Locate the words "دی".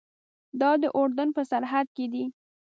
2.13-2.25